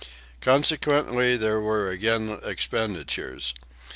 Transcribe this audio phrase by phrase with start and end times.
[0.41, 3.53] Consequently there were again expenditures.